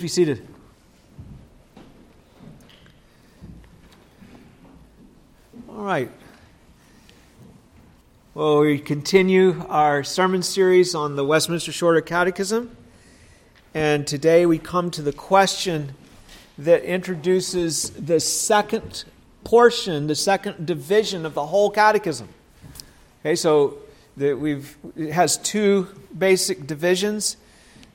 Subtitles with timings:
[0.00, 0.46] Be seated.
[5.68, 6.08] All right.
[8.32, 12.76] Well, we continue our sermon series on the Westminster Shorter Catechism.
[13.74, 15.96] And today we come to the question
[16.58, 19.02] that introduces the second
[19.42, 22.28] portion, the second division of the whole catechism.
[23.22, 23.78] Okay, so
[24.16, 27.36] that we've it has two basic divisions.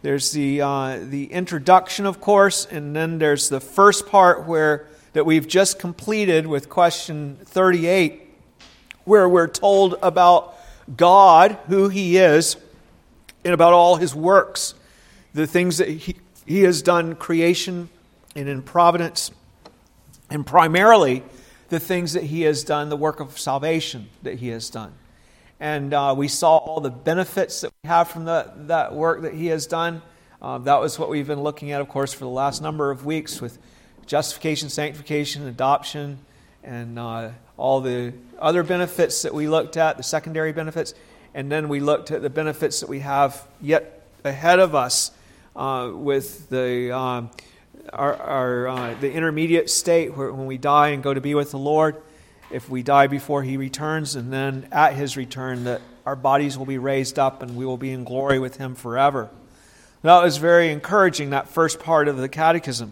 [0.03, 5.25] There's the, uh, the introduction, of course, and then there's the first part where that
[5.25, 8.21] we've just completed with question 38,
[9.05, 10.55] where we're told about
[10.97, 12.57] God, who He is,
[13.45, 14.73] and about all His works,
[15.33, 17.87] the things that He, he has done, creation
[18.35, 19.31] and in providence,
[20.29, 21.23] and primarily
[21.69, 24.95] the things that He has done, the work of salvation that He has done
[25.63, 29.33] and uh, we saw all the benefits that we have from the, that work that
[29.33, 30.01] he has done.
[30.41, 33.05] Uh, that was what we've been looking at, of course, for the last number of
[33.05, 33.57] weeks with
[34.05, 36.19] justification, sanctification, adoption,
[36.65, 40.93] and uh, all the other benefits that we looked at, the secondary benefits.
[41.33, 45.11] And then we looked at the benefits that we have yet ahead of us
[45.55, 47.31] uh, with the, um,
[47.93, 51.51] our, our uh, the intermediate state where, when we die and go to be with
[51.51, 51.95] the Lord
[52.53, 56.65] if we die before he returns, and then at his return, that our bodies will
[56.65, 59.29] be raised up and we will be in glory with him forever.
[60.01, 62.91] That was very encouraging, that first part of the catechism.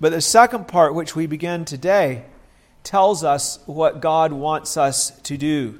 [0.00, 2.24] But the second part, which we begin today,
[2.84, 5.78] tells us what God wants us to do,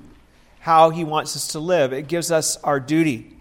[0.61, 1.93] how he wants us to live.
[1.93, 3.37] It gives us our duty.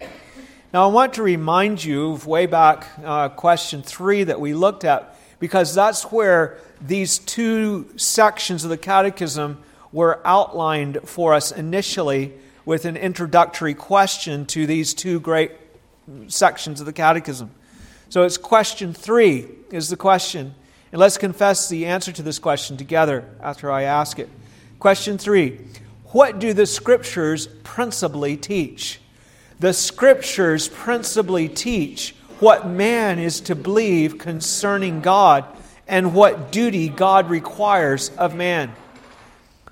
[0.72, 4.84] Now, I want to remind you of way back uh, question three that we looked
[4.84, 12.32] at, because that's where these two sections of the Catechism were outlined for us initially
[12.64, 15.52] with an introductory question to these two great
[16.28, 17.50] sections of the Catechism.
[18.08, 20.54] So it's question three is the question.
[20.90, 24.28] And let's confess the answer to this question together after I ask it.
[24.78, 25.60] Question three
[26.06, 29.00] What do the Scriptures principally teach?
[29.60, 35.46] The Scriptures principally teach what man is to believe concerning God
[35.86, 38.72] and what duty God requires of man.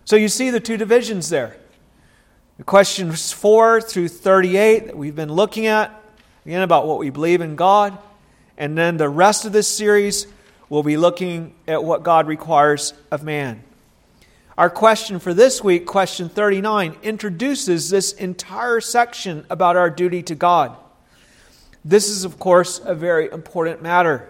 [0.04, 1.56] So you see the two divisions there.
[2.58, 5.98] The questions 4 through 38 that we've been looking at,
[6.44, 7.96] again, about what we believe in God.
[8.58, 10.26] And then the rest of this series,
[10.68, 13.62] we'll be looking at what God requires of man.
[14.58, 20.34] Our question for this week, question 39, introduces this entire section about our duty to
[20.34, 20.76] God.
[21.82, 24.28] This is, of course, a very important matter.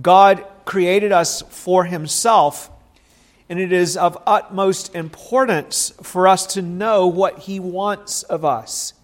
[0.00, 2.70] God created us for Himself,
[3.48, 8.94] and it is of utmost importance for us to know what He wants of us.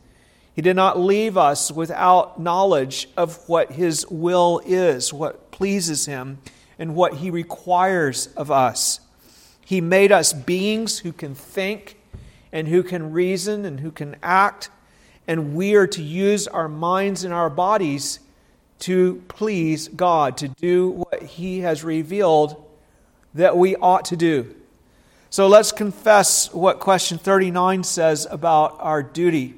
[0.55, 6.39] He did not leave us without knowledge of what His will is, what pleases Him,
[6.79, 9.01] and what He requires of us.
[9.65, 11.97] He made us beings who can think
[12.53, 14.71] and who can reason and who can act,
[15.27, 18.21] and we are to use our minds and our bodies
[18.81, 22.65] to please God, to do what He has revealed
[23.35, 24.55] that we ought to do.
[25.31, 29.55] So let's confess what question 39 says about our duty.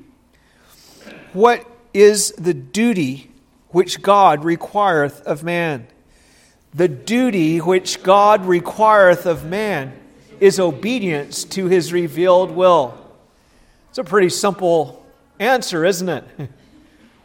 [1.33, 1.65] What
[1.95, 3.31] is the duty
[3.69, 5.87] which God requireth of man?
[6.75, 9.93] The duty which God requireth of man
[10.41, 12.99] is obedience to his revealed will.
[13.91, 15.05] It's a pretty simple
[15.39, 16.25] answer, isn't it?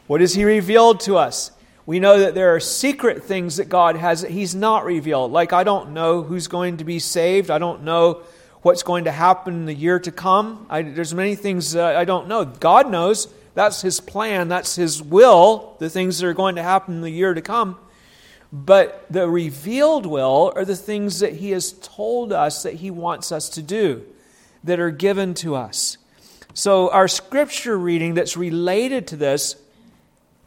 [0.07, 1.50] What has he revealed to us?
[1.85, 5.31] We know that there are secret things that God has that He's not revealed.
[5.31, 7.51] Like, I don't know who's going to be saved.
[7.51, 8.23] I don't know
[8.63, 10.66] what's going to happen in the year to come.
[10.68, 12.45] I, there's many things I don't know.
[12.45, 13.28] God knows.
[13.53, 14.47] That's His plan.
[14.47, 17.78] That's His will, the things that are going to happen in the year to come.
[18.51, 23.31] But the revealed will are the things that He has told us that He wants
[23.31, 24.03] us to do,
[24.63, 25.97] that are given to us.
[26.56, 29.57] So, our scripture reading that's related to this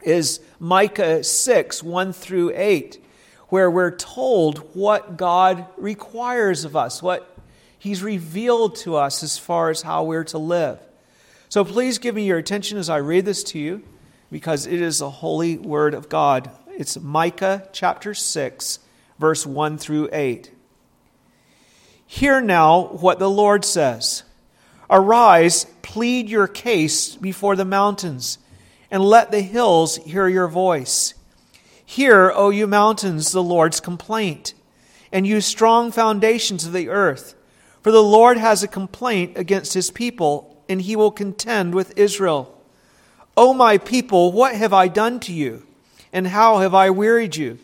[0.01, 3.03] is Micah 6 1 through 8,
[3.47, 7.37] where we're told what God requires of us, what
[7.77, 10.79] He's revealed to us as far as how we're to live.
[11.47, 13.83] So please give me your attention as I read this to you,
[14.31, 16.51] because it is the holy word of God.
[16.77, 18.79] It's Micah chapter 6,
[19.17, 20.51] verse 1 through 8.
[22.05, 24.23] Hear now what the Lord says
[24.89, 28.39] Arise, plead your case before the mountains
[28.91, 31.13] and let the hills hear your voice.
[31.85, 34.53] Hear, O you mountains, the Lord's complaint,
[35.11, 37.35] and you strong foundations of the earth.
[37.81, 42.55] For the Lord has a complaint against his people, and he will contend with Israel.
[43.35, 45.65] O my people, what have I done to you?
[46.11, 47.59] And how have I wearied you?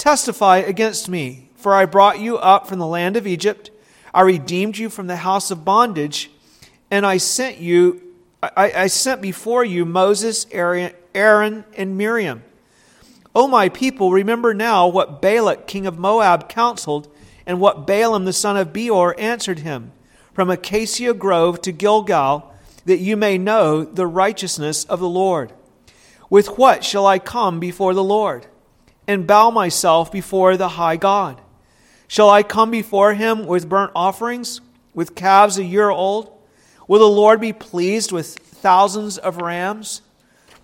[0.00, 3.70] testify against me, for I brought you up from the land of Egypt.
[4.14, 6.30] I redeemed you from the house of bondage,
[6.90, 8.00] and I sent you
[8.42, 12.42] I, I sent before you Moses, Aaron, Aaron, and Miriam.
[13.34, 17.08] O my people, remember now what Balak, king of Moab, counseled,
[17.46, 19.92] and what Balaam the son of Beor answered him,
[20.32, 22.52] from Acacia Grove to Gilgal,
[22.86, 25.52] that you may know the righteousness of the Lord.
[26.30, 28.46] With what shall I come before the Lord,
[29.06, 31.40] and bow myself before the high God?
[32.08, 34.60] Shall I come before him with burnt offerings,
[34.94, 36.32] with calves a year old?
[36.90, 40.02] Will the Lord be pleased with thousands of rams,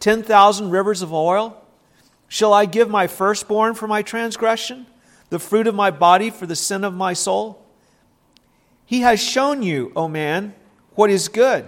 [0.00, 1.64] 10,000 rivers of oil?
[2.26, 4.87] Shall I give my firstborn for my transgression,
[5.31, 7.64] the fruit of my body for the sin of my soul?
[8.84, 10.52] He has shown you, O man,
[10.96, 11.64] what is good,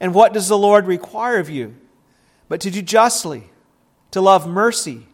[0.00, 1.76] and what does the Lord require of you,
[2.48, 3.44] but to do justly,
[4.10, 5.06] to love mercy,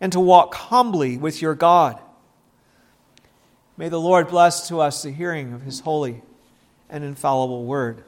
[0.00, 2.00] and to walk humbly with your God.
[3.76, 6.22] May the Lord bless to us the hearing of his holy
[6.88, 8.02] and infallible word.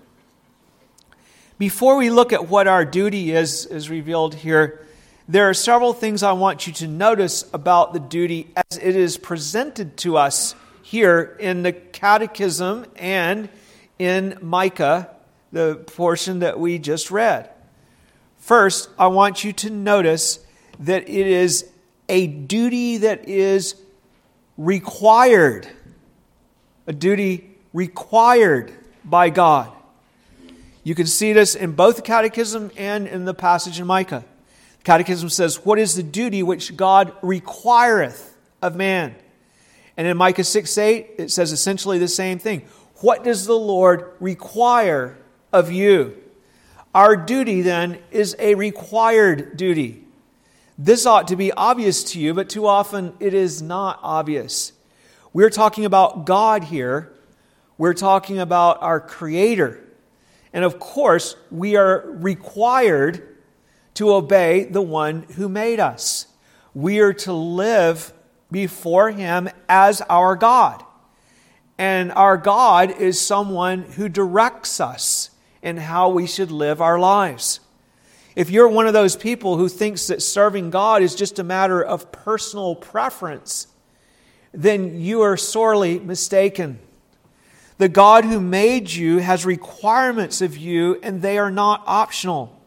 [1.59, 4.87] Before we look at what our duty is, is revealed here,
[5.27, 9.17] there are several things I want you to notice about the duty as it is
[9.17, 13.49] presented to us here in the Catechism and
[13.99, 15.09] in Micah,
[15.51, 17.49] the portion that we just read.
[18.37, 20.41] First, I want you to notice
[20.81, 21.71] that it is
[22.11, 23.77] a duty that is
[24.59, 25.67] required,
[26.87, 28.75] a duty required
[29.07, 29.73] by God.
[30.87, 34.25] You can see this in both the Catechism and in the passage in Micah.
[34.79, 39.17] The Catechism says, What is the duty which God requireth of man?
[39.97, 42.63] And in Micah 6 8, it says essentially the same thing.
[43.01, 45.19] What does the Lord require
[45.53, 46.23] of you?
[46.95, 50.05] Our duty then is a required duty.
[50.79, 54.71] This ought to be obvious to you, but too often it is not obvious.
[55.33, 57.13] We're talking about God here.
[57.77, 59.83] We're talking about our Creator.
[60.57, 63.37] And of course, we are required
[63.93, 66.29] to obey the one who made us.
[66.73, 68.15] We are to live
[68.51, 70.83] before him as our God.
[71.77, 75.29] And our God is someone who directs us
[75.61, 77.61] in how we should live our lives.
[78.35, 81.83] If you're one of those people who thinks that serving God is just a matter
[81.83, 83.67] of personal preference,
[84.55, 86.79] then you are sorely mistaken.
[87.79, 92.59] The God who made you has requirements of you, and they are not optional.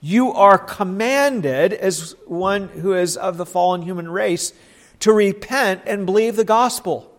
[0.00, 4.52] You are commanded, as one who is of the fallen human race,
[5.00, 7.10] to repent and believe the gospel.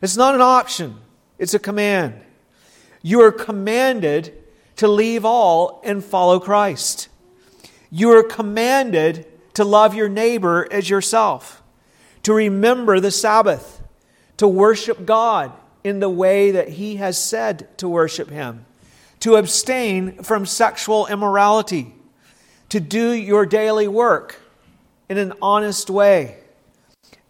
[0.00, 0.96] It's not an option,
[1.38, 2.18] it's a command.
[3.02, 4.32] You are commanded
[4.76, 7.08] to leave all and follow Christ.
[7.90, 11.62] You are commanded to love your neighbor as yourself,
[12.22, 13.82] to remember the Sabbath,
[14.38, 15.52] to worship God
[15.84, 18.66] in the way that He has said to worship Him,
[19.20, 21.94] to abstain from sexual immorality,
[22.68, 24.40] to do your daily work
[25.08, 26.38] in an honest way.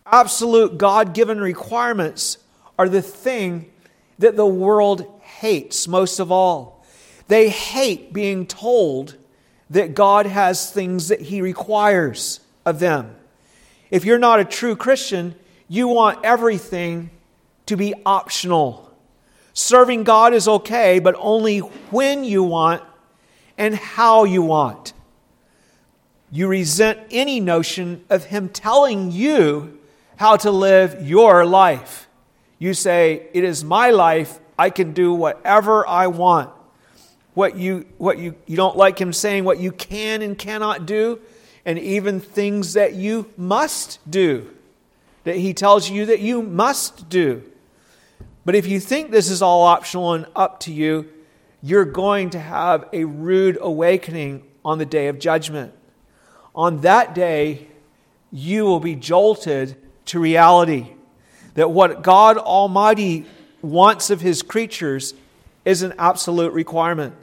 [0.07, 2.39] Absolute God given requirements
[2.79, 3.71] are the thing
[4.19, 6.85] that the world hates most of all.
[7.29, 9.17] They hate being told
[9.71, 13.15] that God has things that He requires of them.
[13.91, 15.35] If you're not a true Christian,
[15.69, 17.11] you want everything
[17.69, 18.91] to be optional.
[19.53, 22.83] Serving God is okay, but only when you want
[23.59, 24.93] and how you want.
[26.31, 29.79] You resent any notion of Him telling you
[30.17, 32.09] how to live your life.
[32.59, 36.51] You say, It is my life, I can do whatever I want.
[37.35, 41.21] What you, what you, you don't like Him saying what you can and cannot do,
[41.67, 44.55] and even things that you must do,
[45.25, 47.43] that He tells you that you must do.
[48.49, 51.07] But if you think this is all optional and up to you,
[51.63, 55.75] you're going to have a rude awakening on the day of judgment.
[56.55, 57.69] On that day,
[58.33, 59.77] you will be jolted
[60.07, 60.87] to reality
[61.57, 63.27] that what God Almighty
[63.61, 65.13] wants of His creatures
[65.67, 67.15] is an absolute requirement.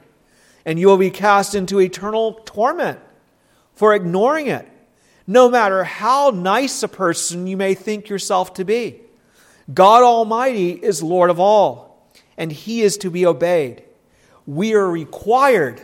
[0.64, 3.00] And you will be cast into eternal torment
[3.74, 4.68] for ignoring it,
[5.26, 9.00] no matter how nice a person you may think yourself to be.
[9.72, 13.82] God Almighty is Lord of all, and He is to be obeyed.
[14.46, 15.80] We are required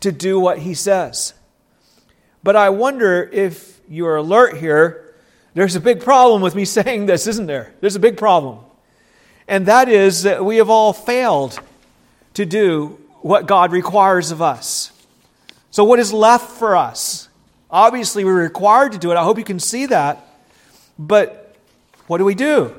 [0.00, 1.34] to do what He says.
[2.42, 5.14] But I wonder if you're alert here,
[5.54, 7.74] there's a big problem with me saying this, isn't there?
[7.80, 8.58] There's a big problem.
[9.46, 11.58] And that is that we have all failed
[12.34, 14.90] to do what God requires of us.
[15.70, 17.28] So, what is left for us?
[17.70, 19.16] Obviously, we're required to do it.
[19.16, 20.26] I hope you can see that.
[20.98, 21.56] But
[22.06, 22.74] what do we do?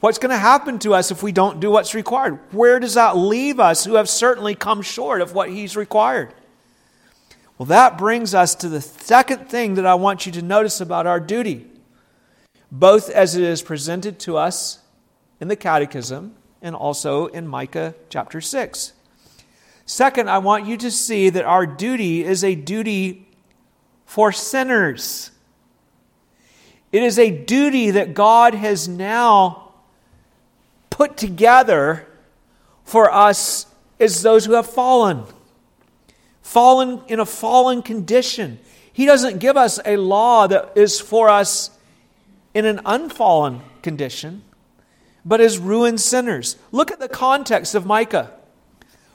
[0.00, 2.38] What's going to happen to us if we don't do what's required?
[2.52, 6.32] Where does that leave us who have certainly come short of what He's required?
[7.58, 11.06] Well, that brings us to the second thing that I want you to notice about
[11.06, 11.66] our duty,
[12.72, 14.78] both as it is presented to us
[15.38, 18.94] in the Catechism and also in Micah chapter 6.
[19.84, 23.28] Second, I want you to see that our duty is a duty
[24.06, 25.30] for sinners.
[26.90, 29.59] It is a duty that God has now
[31.00, 32.06] put together
[32.84, 33.64] for us
[33.98, 35.24] is those who have fallen,
[36.42, 38.58] fallen in a fallen condition.
[38.92, 41.70] He doesn't give us a law that is for us
[42.52, 44.42] in an unfallen condition,
[45.24, 46.56] but as ruined sinners.
[46.70, 48.32] Look at the context of Micah.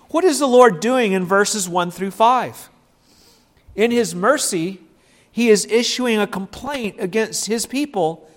[0.10, 2.68] What is the Lord doing in verses 1 through 5?
[3.76, 4.82] In his mercy,
[5.32, 8.28] he is issuing a complaint against his people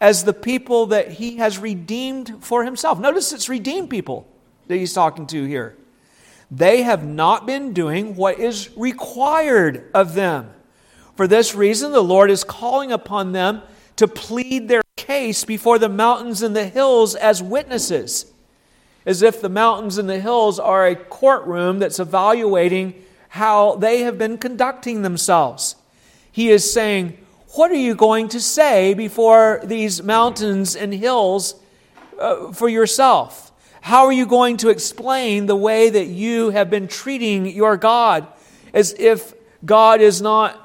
[0.00, 2.98] as the people that he has redeemed for himself.
[2.98, 4.28] Notice it's redeemed people
[4.66, 5.76] that he's talking to here.
[6.50, 10.50] They have not been doing what is required of them.
[11.16, 13.62] For this reason, the Lord is calling upon them
[13.96, 18.32] to plead their case before the mountains and the hills as witnesses,
[19.06, 24.18] as if the mountains and the hills are a courtroom that's evaluating how they have
[24.18, 25.76] been conducting themselves.
[26.30, 27.16] He is saying,
[27.56, 31.54] what are you going to say before these mountains and hills
[32.18, 33.50] uh, for yourself?
[33.80, 38.26] How are you going to explain the way that you have been treating your God
[38.74, 39.32] as if
[39.64, 40.60] God is not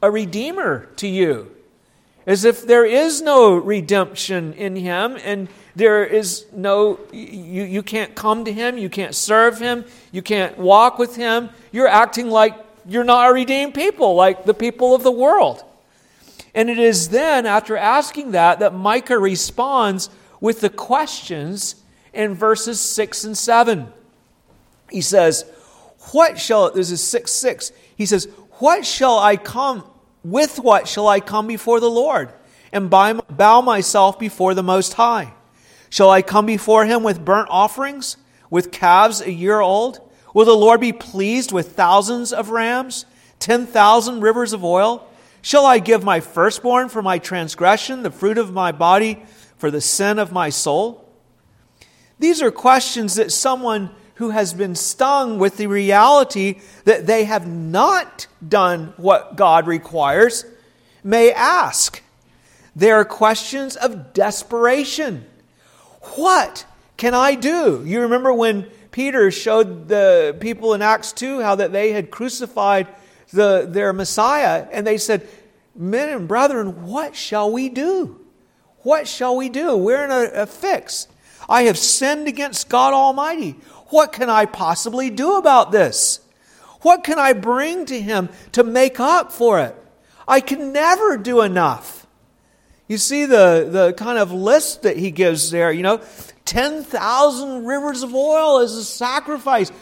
[0.00, 1.50] a redeemer to you?
[2.26, 8.14] As if there is no redemption in Him and there is no, you, you can't
[8.14, 11.50] come to Him, you can't serve Him, you can't walk with Him.
[11.70, 12.54] You're acting like
[12.86, 15.64] you're not a redeemed people, like the people of the world.
[16.54, 20.08] And it is then, after asking that, that Micah responds
[20.40, 21.76] with the questions
[22.12, 23.92] in verses 6 and 7.
[24.90, 25.44] He says,
[26.12, 27.72] What shall, this is 6 6.
[27.96, 29.84] He says, What shall I come,
[30.22, 32.32] with what shall I come before the Lord
[32.72, 35.34] and bow myself before the Most High?
[35.90, 38.16] Shall I come before him with burnt offerings,
[38.50, 40.00] with calves a year old?
[40.34, 43.06] Will the Lord be pleased with thousands of rams,
[43.38, 45.08] 10,000 rivers of oil?
[45.44, 49.22] Shall I give my firstborn for my transgression, the fruit of my body
[49.58, 51.06] for the sin of my soul?
[52.18, 57.46] These are questions that someone who has been stung with the reality that they have
[57.46, 60.46] not done what God requires
[61.02, 62.02] may ask.
[62.74, 65.26] They are questions of desperation.
[66.14, 66.64] What
[66.96, 67.82] can I do?
[67.84, 72.88] You remember when Peter showed the people in Acts 2 how that they had crucified
[73.32, 75.26] the, their Messiah, and they said,
[75.74, 78.20] Men and brethren, what shall we do?
[78.78, 79.76] What shall we do?
[79.76, 81.08] We're in a, a fix.
[81.48, 83.52] I have sinned against God Almighty.
[83.88, 86.20] What can I possibly do about this?
[86.82, 89.74] What can I bring to Him to make up for it?
[90.28, 92.06] I can never do enough.
[92.88, 96.02] You see the, the kind of list that he gives there, you know,
[96.44, 99.72] 10,000 rivers of oil as a sacrifice.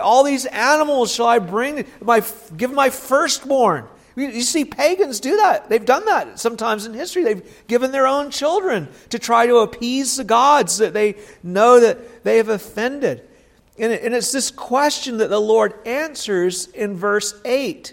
[0.00, 2.22] all these animals shall I bring, my,
[2.56, 3.86] give my firstborn.
[4.16, 5.68] You see pagans do that.
[5.68, 7.24] They've done that sometimes in history.
[7.24, 12.22] They've given their own children to try to appease the gods that they know that
[12.22, 13.28] they have offended.
[13.76, 17.92] And it's this question that the Lord answers in verse 8.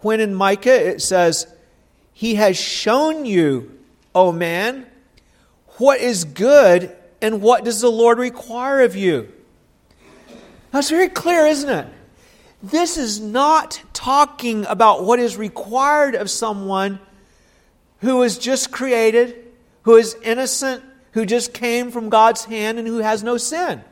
[0.00, 1.46] When in Micah it says,
[2.12, 3.78] He has shown you,
[4.14, 4.86] O man,
[5.78, 9.32] what is good and what does the Lord require of you?
[10.70, 11.86] That's very clear, isn't it?
[12.62, 17.00] This is not talking about what is required of someone
[18.00, 19.36] who is just created,
[19.82, 23.82] who is innocent, who just came from God's hand, and who has no sin.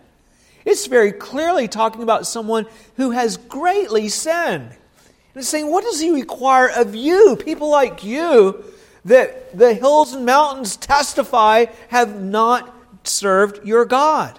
[0.64, 2.66] It's very clearly talking about someone
[2.96, 4.70] who has greatly sinned.
[4.70, 4.76] And
[5.34, 8.64] it's saying, what does He require of you, people like you,
[9.04, 12.74] that the hills and mountains testify have not
[13.04, 14.38] served your God?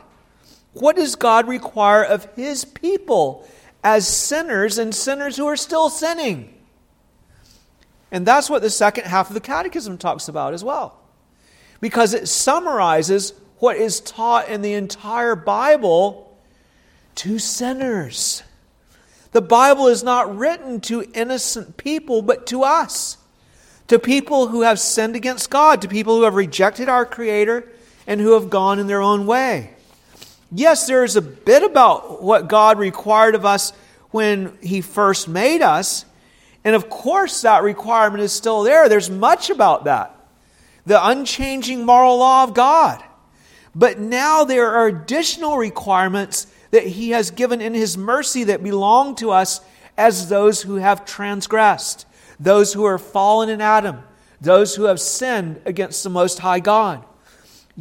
[0.73, 3.47] What does God require of His people?
[3.83, 6.53] as sinners and sinners who are still sinning.
[8.11, 10.99] And that's what the second half of the Catechism talks about as well.
[11.79, 16.37] Because it summarizes what is taught in the entire Bible
[17.15, 18.43] to sinners.
[19.31, 23.17] The Bible is not written to innocent people, but to us.
[23.87, 27.71] To people who have sinned against God, to people who have rejected our Creator
[28.09, 29.69] and who have gone in their own way.
[30.51, 33.71] Yes, there is a bit about what God required of us
[34.09, 36.05] when He first made us.
[36.63, 38.89] And of course, that requirement is still there.
[38.89, 40.15] There's much about that.
[40.85, 43.03] the unchanging moral law of God.
[43.75, 49.15] But now there are additional requirements that He has given in His mercy that belong
[49.15, 49.61] to us
[49.97, 52.07] as those who have transgressed,
[52.39, 54.01] those who are fallen in Adam,
[54.41, 57.05] those who have sinned against the Most High God.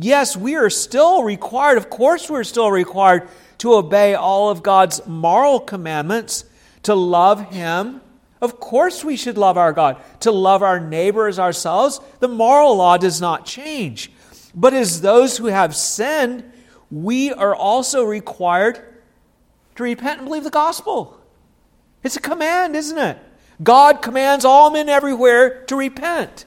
[0.01, 3.29] Yes, we are still required, of course, we're still required
[3.59, 6.45] to obey all of God's moral commandments,
[6.85, 8.01] to love Him.
[8.41, 12.01] Of course, we should love our God, to love our neighbor as ourselves.
[12.21, 14.13] The moral law does not change.
[14.55, 16.45] But as those who have sinned,
[16.93, 18.81] we are also required
[19.75, 21.21] to repent and believe the gospel.
[22.05, 23.19] It's a command, isn't it?
[23.61, 26.45] God commands all men everywhere to repent.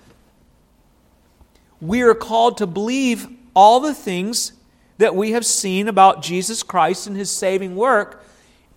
[1.81, 4.53] We are called to believe all the things
[4.97, 8.23] that we have seen about Jesus Christ and his saving work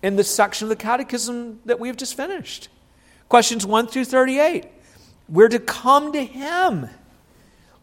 [0.01, 2.69] in the section of the catechism that we have just finished.
[3.29, 4.65] Questions 1 through 38.
[5.27, 6.89] We're to come to him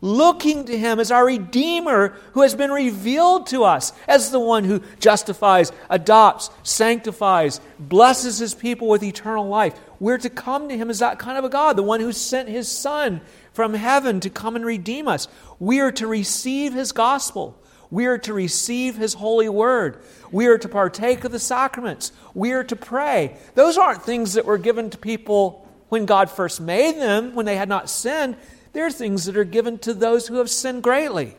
[0.02, 4.64] looking to Him as our Redeemer who has been revealed to us as the one
[4.64, 9.78] who justifies, adopts, sanctifies, blesses His people with eternal life.
[10.00, 12.49] We're to come to Him as that kind of a God, the one who sent
[12.49, 13.22] His Son
[13.52, 15.28] from heaven to come and redeem us.
[15.59, 17.59] We are to receive His gospel.
[17.90, 20.02] We are to receive His holy word.
[20.30, 22.12] We are to partake of the sacraments.
[22.35, 23.37] We are to pray.
[23.54, 27.56] Those aren't things that were given to people when God first made them, when they
[27.56, 28.37] had not sinned.
[28.73, 31.37] They're things that are given to those who have sinned greatly.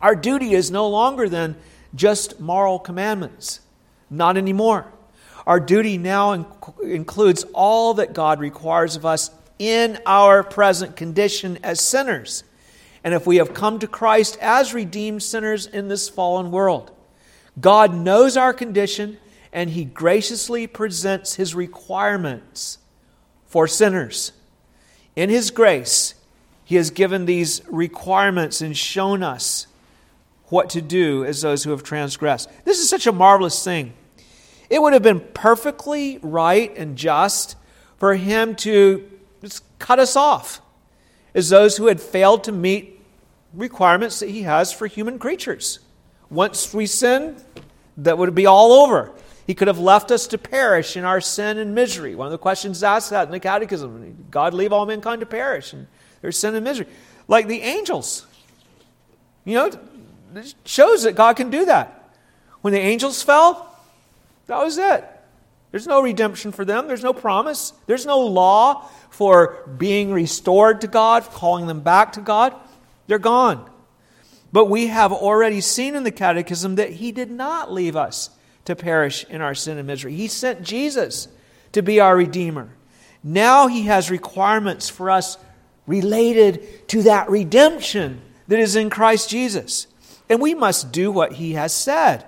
[0.00, 1.56] Our duty is no longer than
[1.94, 3.60] just moral commandments.
[4.08, 4.86] Not anymore.
[5.46, 11.58] Our duty now inc- includes all that God requires of us in our present condition
[11.62, 12.42] as sinners.
[13.04, 16.90] And if we have come to Christ as redeemed sinners in this fallen world,
[17.60, 19.18] God knows our condition
[19.52, 22.78] and He graciously presents His requirements
[23.46, 24.32] for sinners.
[25.14, 26.14] In His grace,
[26.70, 29.66] he has given these requirements and shown us
[30.50, 32.48] what to do as those who have transgressed.
[32.64, 33.92] This is such a marvelous thing.
[34.70, 37.56] It would have been perfectly right and just
[37.96, 39.04] for him to
[39.40, 40.60] just cut us off
[41.34, 43.00] as those who had failed to meet
[43.54, 45.80] requirements that he has for human creatures.
[46.30, 47.36] Once we sin,
[47.96, 49.12] that would be all over.
[49.46, 52.14] He could have left us to perish in our sin and misery.
[52.14, 55.72] One of the questions asked that in the Catechism God leave all mankind to perish.
[55.72, 55.88] And
[56.22, 56.86] there's sin and misery.
[57.26, 58.26] Like the angels.
[59.44, 59.70] You know,
[60.36, 62.14] it shows that God can do that.
[62.60, 63.76] When the angels fell,
[64.46, 65.04] that was it.
[65.70, 66.88] There's no redemption for them.
[66.88, 67.72] There's no promise.
[67.86, 72.54] There's no law for being restored to God, calling them back to God.
[73.06, 73.68] They're gone.
[74.52, 78.30] But we have already seen in the Catechism that He did not leave us
[78.64, 80.14] to perish in our sin and misery.
[80.14, 81.28] He sent Jesus
[81.72, 82.70] to be our Redeemer.
[83.22, 85.38] Now He has requirements for us
[85.86, 89.86] related to that redemption that is in Christ Jesus.
[90.28, 92.24] And we must do what he has said.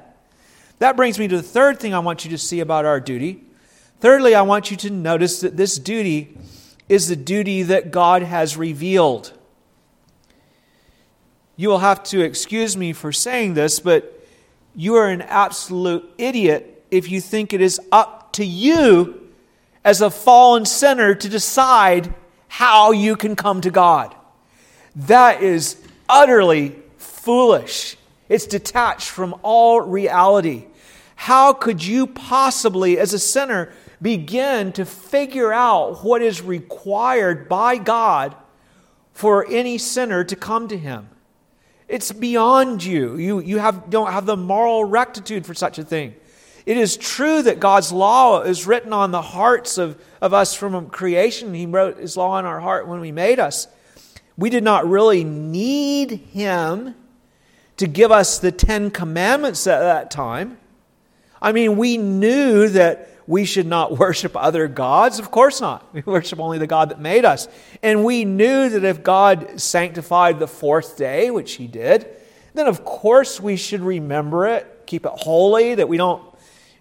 [0.83, 3.45] That brings me to the third thing I want you to see about our duty.
[4.01, 6.37] Thirdly, I want you to notice that this duty
[6.89, 9.33] is the duty that God has revealed.
[11.55, 14.27] You will have to excuse me for saying this, but
[14.75, 19.31] you are an absolute idiot if you think it is up to you
[19.85, 22.13] as a fallen sinner to decide
[22.49, 24.17] how you can come to God.
[24.97, 27.97] That is utterly foolish.
[28.29, 30.67] It's detached from all reality.
[31.23, 37.79] How could you possibly, as a sinner, begin to figure out what is required by
[37.79, 38.35] God
[39.13, 41.09] for any sinner to come to Him?
[41.87, 43.17] It's beyond you.
[43.19, 46.17] You, you have, don't have the moral rectitude for such a thing.
[46.67, 50.91] It is true that God's law is written on the hearts of, of us from
[50.91, 51.55] creation.
[51.55, 53.69] He wrote His law on our heart when we made us.
[54.37, 56.97] We did not really need Him
[57.77, 60.59] to give us the Ten Commandments at that time.
[61.43, 65.19] I mean, we knew that we should not worship other gods.
[65.19, 65.93] Of course not.
[65.93, 67.49] We worship only the God that made us.
[67.83, 72.09] And we knew that if God sanctified the fourth day, which He did,
[72.55, 76.23] then of course we should remember it, keep it holy, that we don't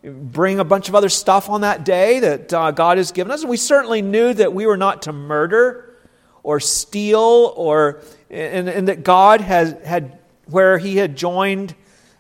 [0.04, 3.42] bring a bunch of other stuff on that day that uh, God has given us.
[3.42, 5.96] And we certainly knew that we were not to murder
[6.44, 11.76] or steal, or and, and that God has had where He had joined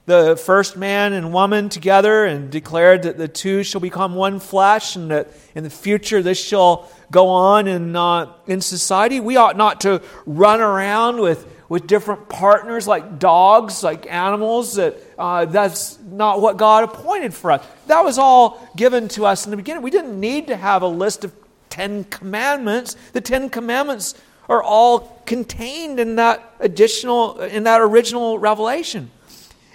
[0.06, 4.96] the first man and woman together and declared that the two shall become one flesh,
[4.96, 9.20] and that in the future this shall go on in uh, in society.
[9.20, 14.76] We ought not to run around with with different partners like dogs, like animals.
[14.76, 17.66] That uh, that's not what God appointed for us.
[17.88, 19.84] That was all given to us in the beginning.
[19.84, 21.34] We didn't need to have a list of
[21.70, 22.96] Ten Commandments.
[23.14, 24.16] The Ten Commandments
[24.50, 29.10] are all contained in that additional, in that original revelation.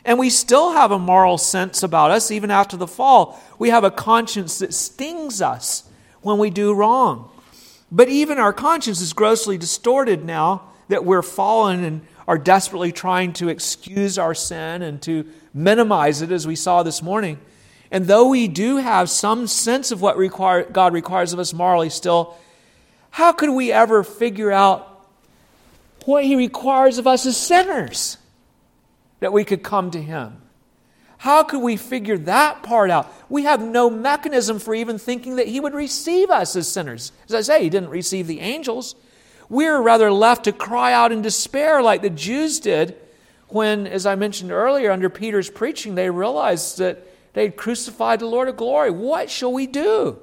[0.07, 3.43] And we still have a moral sense about us, even after the fall.
[3.59, 5.83] We have a conscience that stings us
[6.23, 7.29] when we do wrong.
[7.91, 13.33] But even our conscience is grossly distorted now that we're fallen and are desperately trying
[13.35, 17.41] to excuse our sin and to minimize it, as we saw this morning.
[17.91, 21.91] And though we do have some sense of what require, God requires of us morally
[21.91, 22.37] still,
[23.11, 25.05] how could we ever figure out
[26.05, 28.19] what He requires of us as sinners
[29.21, 30.43] that we could come to Him?
[31.19, 33.13] How could we figure that part out?
[33.29, 37.13] We have no mechanism for even thinking that He would receive us as sinners.
[37.29, 38.95] As I say, He didn't receive the angels.
[39.49, 42.97] We're rather left to cry out in despair like the Jews did
[43.49, 48.27] when, as I mentioned earlier, under Peter's preaching, they realized that they had crucified the
[48.27, 48.91] Lord of glory.
[48.91, 50.19] What shall we do?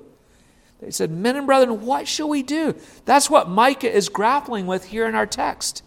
[0.82, 2.76] They said, Men and brethren, what shall we do?
[3.06, 5.84] That's what Micah is grappling with here in our text.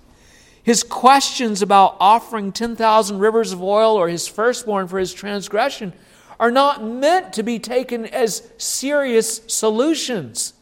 [0.67, 5.93] His questions about offering 10,000 rivers of oil or his firstborn for his transgression
[6.41, 10.55] are not meant to be taken as serious solutions.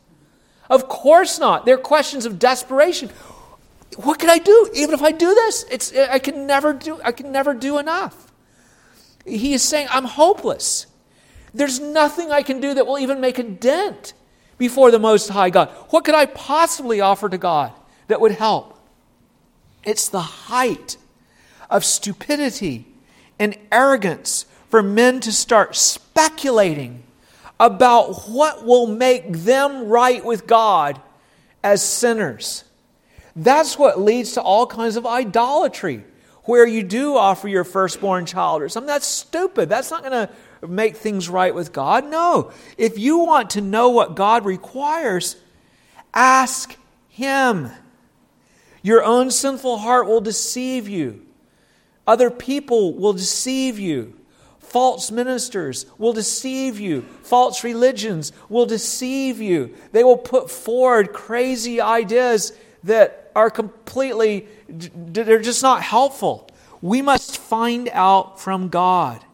[0.68, 1.64] Of course not.
[1.64, 3.08] They're questions of desperation.
[3.96, 4.68] What can I do?
[4.74, 8.30] Even if I do this, it's, I can never do, I can never do enough.
[9.24, 10.86] He is saying, I'm hopeless.
[11.54, 14.12] There's nothing I can do that will even make a dent
[14.58, 15.70] before the Most High God.
[15.88, 17.72] What could I possibly offer to God
[18.08, 18.73] that would help?
[19.84, 20.96] It's the height
[21.70, 22.86] of stupidity
[23.38, 27.02] and arrogance for men to start speculating
[27.60, 31.00] about what will make them right with God
[31.62, 32.64] as sinners.
[33.36, 36.04] That's what leads to all kinds of idolatry,
[36.44, 38.86] where you do offer your firstborn child or something.
[38.86, 39.68] That's stupid.
[39.68, 42.08] That's not going to make things right with God.
[42.08, 42.52] No.
[42.76, 45.36] If you want to know what God requires,
[46.12, 46.76] ask
[47.08, 47.70] Him.
[48.84, 51.26] Your own sinful heart will deceive you,
[52.06, 54.20] other people will deceive you.
[54.60, 57.02] False ministers will deceive you.
[57.22, 59.72] False religions will deceive you.
[59.92, 66.50] They will put forward crazy ideas that are completely, they're just not helpful.
[66.82, 69.24] We must find out from God.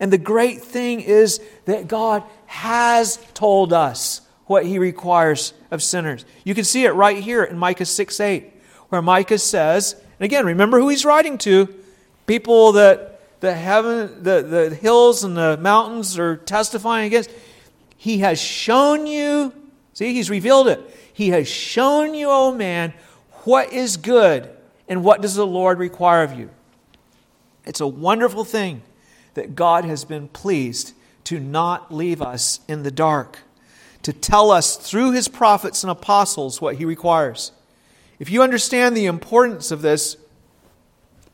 [0.00, 6.24] And the great thing is that God has told us what he requires of sinners.
[6.42, 8.52] You can see it right here in Micah 6 8,
[8.88, 11.74] where Micah says, and again, remember who he's writing to
[12.26, 17.30] people that the heaven, the, the hills and the mountains are testifying against.
[17.96, 19.52] He has shown you,
[19.92, 20.80] see, he's revealed it.
[21.12, 22.92] He has shown you, O oh man,
[23.44, 24.50] what is good
[24.88, 26.50] and what does the Lord require of you.
[27.64, 28.82] It's a wonderful thing
[29.34, 33.40] that God has been pleased to not leave us in the dark,
[34.02, 37.52] to tell us through his prophets and apostles what he requires.
[38.18, 40.16] If you understand the importance of this,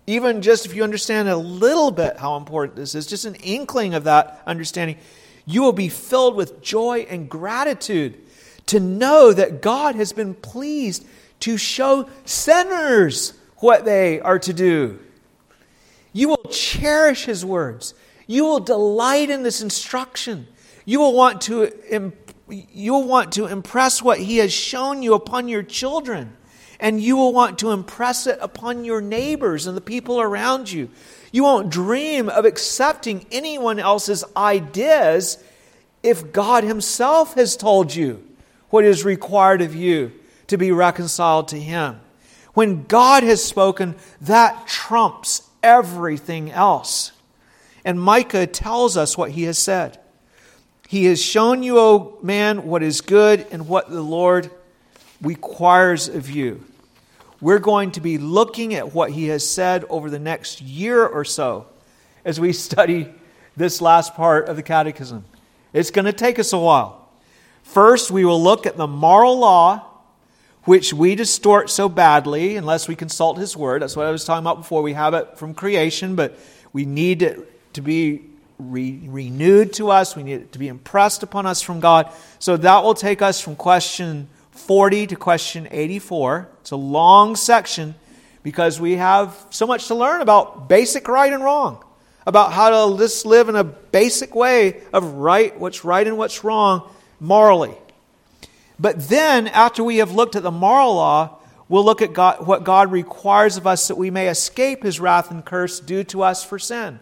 [0.06, 3.94] even just if you understand a little bit how important this is, just an inkling
[3.94, 4.98] of that understanding,
[5.46, 8.20] you will be filled with joy and gratitude
[8.66, 11.06] to know that God has been pleased
[11.40, 14.98] to show sinners what they are to do.
[16.12, 17.94] You will cherish His words.
[18.26, 20.46] You will delight in this instruction.
[20.84, 22.12] You will want to,
[22.48, 26.36] you will want to impress what He has shown you upon your children
[26.80, 30.90] and you will want to impress it upon your neighbors and the people around you.
[31.32, 35.42] You won't dream of accepting anyone else's ideas
[36.02, 38.24] if God Himself has told you
[38.70, 40.12] what is required of you
[40.48, 42.00] to be reconciled to Him.
[42.54, 47.12] When God has spoken, that trumps everything else.
[47.84, 49.98] And Micah tells us what he has said.
[50.88, 54.50] He has shown you, O man, what is good and what the Lord
[55.24, 56.64] requires of you.
[57.40, 61.24] We're going to be looking at what he has said over the next year or
[61.24, 61.66] so
[62.24, 63.12] as we study
[63.56, 65.24] this last part of the Catechism.
[65.72, 67.08] It's going to take us a while.
[67.62, 69.84] First, we will look at the moral law,
[70.64, 73.82] which we distort so badly unless we consult his word.
[73.82, 74.82] That's what I was talking about before.
[74.82, 76.38] We have it from creation, but
[76.72, 78.22] we need it to be
[78.58, 80.14] re- renewed to us.
[80.14, 82.12] We need it to be impressed upon us from God.
[82.38, 86.48] So that will take us from question 40 to question 84.
[86.60, 87.94] It's a long section
[88.42, 91.84] because we have so much to learn about basic right and wrong,
[92.26, 96.44] about how to just live in a basic way of right, what's right and what's
[96.44, 96.88] wrong
[97.20, 97.74] morally.
[98.78, 101.38] But then, after we have looked at the moral law,
[101.68, 105.30] we'll look at God, what God requires of us that we may escape his wrath
[105.30, 107.00] and curse due to us for sin.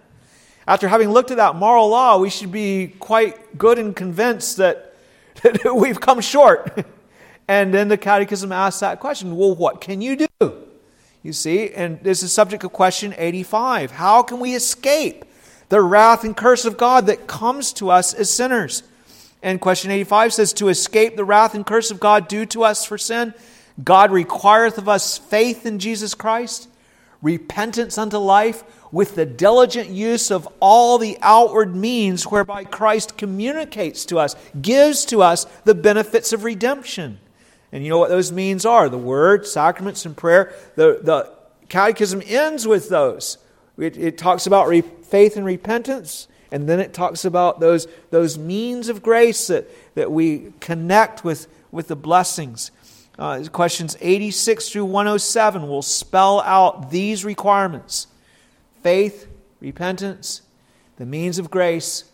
[0.67, 4.97] After having looked at that moral law, we should be quite good and convinced that,
[5.43, 6.87] that we've come short
[7.53, 10.55] And then the Catechism asks that question well, what can you do?
[11.23, 13.91] You see, and this is subject of question 85.
[13.91, 15.27] How can we escape
[15.69, 18.85] the wrath and curse of God that comes to us as sinners?
[19.43, 22.87] And question 85 says, To escape the wrath and curse of God due to us
[22.87, 23.35] for sin,
[23.85, 26.71] God requireth of us faith in Jesus Christ,
[27.21, 34.07] repentance unto life, with the diligent use of all the outward means whereby Christ communicates
[34.07, 37.19] to us, gives to us the benefits of redemption.
[37.73, 40.53] And you know what those means are the Word, sacraments, and prayer.
[40.77, 41.33] The, the
[41.69, 43.39] Catechism ends with those.
[43.79, 48.39] It, it talks about re- faith and repentance, and then it talks about those, those
[48.39, 52.71] means of grace that, that we connect with, with the blessings.
[53.19, 58.07] Uh, questions 86 through 107 will spell out these requirements
[58.83, 59.29] faith,
[59.61, 60.43] repentance,
[60.97, 62.05] the means of grace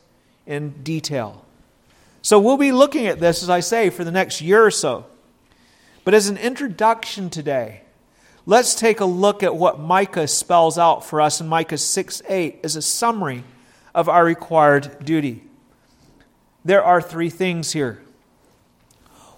[0.47, 1.45] in detail.
[2.23, 5.07] So we'll be looking at this, as I say, for the next year or so.
[6.09, 7.83] But as an introduction today,
[8.47, 12.61] let's take a look at what Micah spells out for us in Micah 6 8
[12.65, 13.45] as a summary
[13.95, 15.43] of our required duty.
[16.65, 18.01] There are three things here.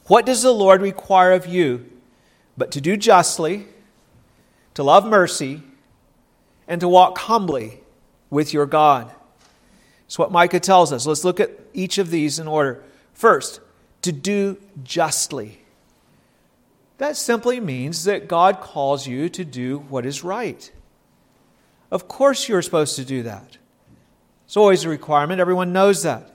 [0.06, 1.90] What does the Lord require of you
[2.56, 3.66] but to do justly,
[4.74, 5.64] to love mercy,
[6.68, 7.80] and to walk humbly
[8.30, 9.11] with your God?
[10.06, 11.04] It's what Micah tells us.
[11.04, 12.80] Let's look at each of these in order.
[13.12, 13.59] First,
[14.02, 15.61] to do justly.
[17.00, 20.70] That simply means that God calls you to do what is right.
[21.90, 23.56] Of course, you're supposed to do that.
[24.44, 25.40] It's always a requirement.
[25.40, 26.30] Everyone knows that.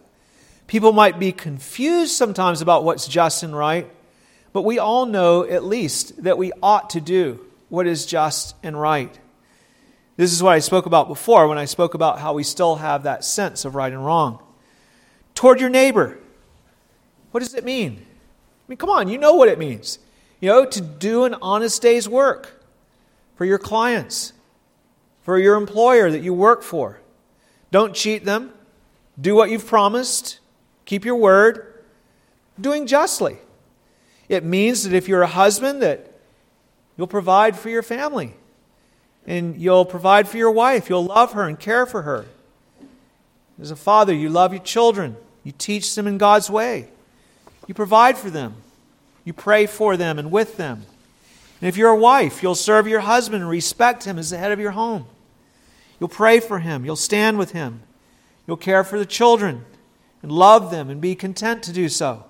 [0.66, 3.88] People might be confused sometimes about what's just and right,
[4.54, 8.82] but we all know at least that we ought to do what is just and
[8.82, 9.20] right.
[10.18, 13.04] This is what I spoke about before when I spoke about how we still have
[13.04, 14.42] that sense of right and wrong.
[15.36, 16.18] Toward your neighbor.
[17.30, 17.98] What does it mean?
[18.02, 20.00] I mean, come on, you know what it means.
[20.46, 22.64] You know, to do an honest day's work
[23.36, 24.32] for your clients,
[25.24, 27.00] for your employer that you work for.
[27.72, 28.54] Don't cheat them.
[29.20, 30.38] Do what you've promised.
[30.86, 31.82] Keep your word.
[32.62, 33.38] Doing justly.
[34.30, 36.12] It means that if you're a husband that
[36.96, 38.36] you'll provide for your family
[39.26, 40.90] and you'll provide for your wife.
[40.92, 42.28] You'll love her and care for her.
[43.60, 45.18] As a father, you love your children.
[45.44, 46.90] You teach them in God's way.
[47.66, 48.58] You provide for them.
[49.26, 50.86] You pray for them and with them.
[51.60, 54.52] And if you're a wife, you'll serve your husband and respect him as the head
[54.52, 55.08] of your home.
[56.00, 56.86] You'll pray for him.
[56.86, 57.82] You'll stand with him.
[58.46, 59.66] You'll care for the children
[60.22, 62.26] and love them and be content to do so.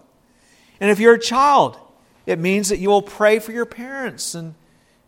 [0.80, 1.78] And if you're a child,
[2.26, 4.56] it means that you will pray for your parents and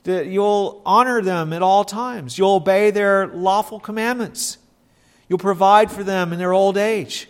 [0.03, 2.37] that you'll honor them at all times.
[2.37, 4.57] You'll obey their lawful commandments.
[5.27, 7.29] You'll provide for them in their old age.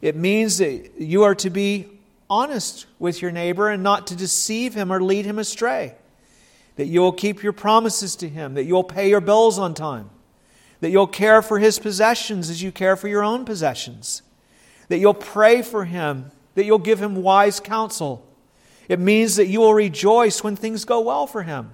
[0.00, 1.97] It means that you are to be
[2.30, 5.94] honest with your neighbor and not to deceive him or lead him astray
[6.78, 10.10] that you'll keep your promises to Him, that you'll pay your bills on time,
[10.78, 14.22] that you'll care for His possessions as you care for your own possessions,
[14.86, 18.24] that you'll pray for Him, that you'll give Him wise counsel.
[18.88, 21.72] It means that you will rejoice when things go well for Him,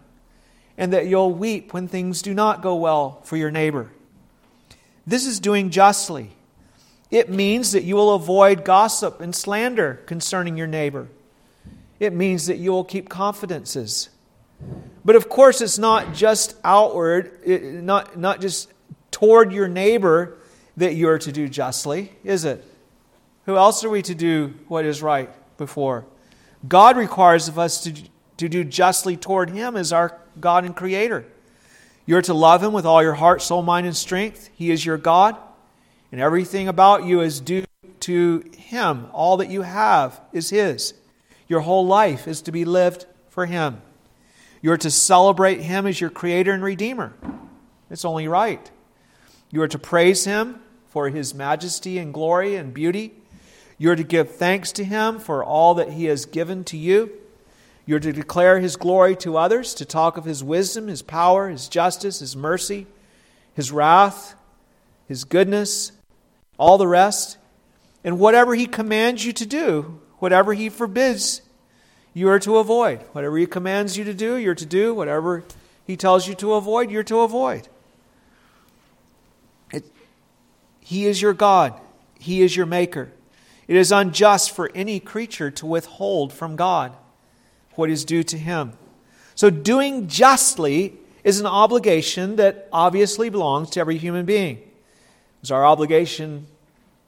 [0.79, 3.91] and that you'll weep when things do not go well for your neighbor.
[5.07, 6.34] This is doing justly.
[7.11, 11.09] It means that you will avoid gossip and slander concerning your neighbor.
[12.01, 14.09] It means that you will keep confidences
[15.05, 18.73] but of course, it's not just outward, not, not just
[19.11, 20.39] toward your neighbor
[20.77, 22.65] that you are to do justly, is it?
[23.47, 26.07] Who else are we to do what is right before?
[26.67, 27.93] God requires of us to,
[28.39, 31.27] to do justly toward Him as our God and Creator.
[32.07, 34.49] You're to love Him with all your heart, soul, mind, and strength.
[34.55, 35.37] He is your God,
[36.15, 37.65] and everything about you is due
[37.99, 39.09] to Him.
[39.13, 40.95] All that you have is His.
[41.49, 43.83] Your whole life is to be lived for Him.
[44.63, 47.15] You are to celebrate Him as your Creator and Redeemer.
[47.91, 48.71] It's only right.
[49.51, 53.15] You are to praise Him for His majesty and glory and beauty.
[53.77, 57.11] You are to give thanks to Him for all that He has given to you.
[57.87, 61.49] You are to declare His glory to others, to talk of His wisdom, His power,
[61.49, 62.87] His justice, His mercy,
[63.55, 64.37] His wrath,
[65.09, 65.91] His goodness,
[66.59, 67.39] all the rest.
[68.03, 71.43] And whatever He commands you to do, whatever He forbids
[72.13, 73.03] you are to avoid.
[73.13, 74.95] Whatever He commands you to do, you're to do.
[74.95, 75.45] Whatever
[75.87, 77.69] He tells you to avoid, you're to avoid.
[79.73, 79.85] It,
[80.81, 81.79] he is your God,
[82.19, 83.11] He is your Maker.
[83.67, 86.95] It is unjust for any creature to withhold from God
[87.75, 88.75] what is due to Him.
[89.35, 94.61] So, doing justly is an obligation that obviously belongs to every human being.
[95.45, 96.47] Was our obligation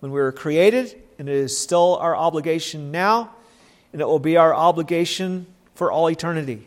[0.00, 3.30] when we were created, and it is still our obligation now
[3.96, 6.66] and it will be our obligation for all eternity.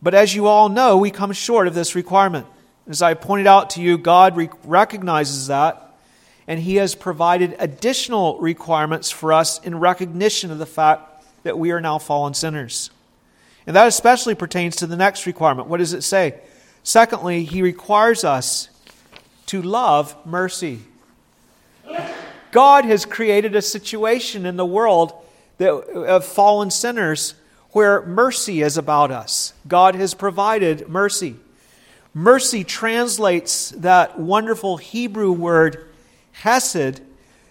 [0.00, 2.46] But as you all know, we come short of this requirement.
[2.88, 5.96] As I pointed out to you, God re- recognizes that,
[6.46, 11.72] and He has provided additional requirements for us in recognition of the fact that we
[11.72, 12.90] are now fallen sinners.
[13.66, 15.66] And that especially pertains to the next requirement.
[15.66, 16.38] What does it say?
[16.84, 18.68] Secondly, He requires us
[19.48, 20.80] to love mercy.
[22.50, 25.12] God has created a situation in the world
[25.58, 27.34] that, of fallen sinners
[27.72, 29.52] where mercy is about us.
[29.66, 31.36] God has provided mercy.
[32.14, 35.86] Mercy translates that wonderful Hebrew word
[36.32, 37.00] hesed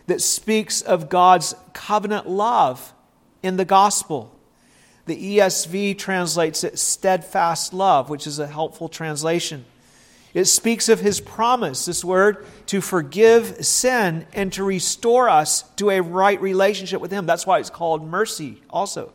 [0.08, 2.94] that speaks of God's covenant love
[3.44, 4.34] in the gospel.
[5.06, 9.66] The ESV translates it steadfast love, which is a helpful translation.
[10.38, 15.90] It speaks of his promise, this word, to forgive sin and to restore us to
[15.90, 17.26] a right relationship with him.
[17.26, 19.12] That's why it's called mercy, also.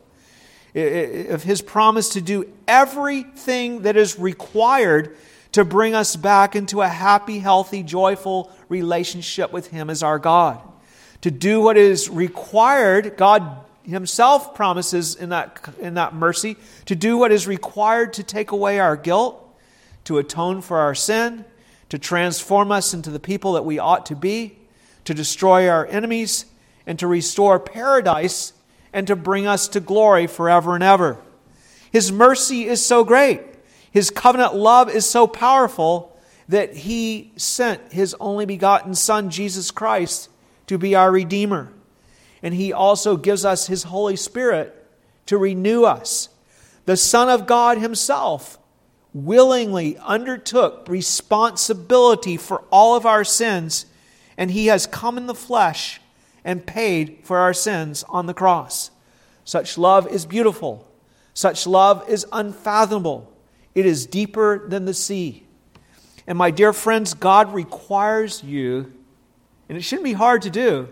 [0.75, 5.15] Of his promise to do everything that is required
[5.53, 10.59] to bring us back into a happy, healthy, joyful relationship with him as our God.
[11.21, 16.57] To do what is required, God himself promises in that, in that mercy,
[16.87, 19.39] to do what is required to take away our guilt
[20.05, 21.45] to atone for our sin,
[21.89, 24.57] to transform us into the people that we ought to be,
[25.05, 26.45] to destroy our enemies,
[26.85, 28.53] and to restore paradise
[28.91, 31.17] and to bring us to glory forever and ever.
[31.91, 33.41] His mercy is so great.
[33.91, 36.17] His covenant love is so powerful
[36.49, 40.29] that he sent his only begotten Son, Jesus Christ,
[40.67, 41.71] to be our Redeemer.
[42.41, 44.75] And he also gives us his Holy Spirit
[45.27, 46.29] to renew us.
[46.85, 48.57] The Son of God himself
[49.13, 53.85] willingly undertook responsibility for all of our sins,
[54.37, 56.01] and he has come in the flesh
[56.43, 58.91] and paid for our sins on the cross.
[59.45, 60.87] Such love is beautiful.
[61.33, 63.31] Such love is unfathomable.
[63.75, 65.45] It is deeper than the sea.
[66.25, 68.93] And my dear friends, God requires you,
[69.67, 70.89] and it shouldn't be hard to do,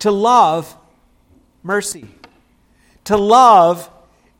[0.00, 0.76] to love
[1.62, 2.06] mercy,
[3.04, 3.90] to love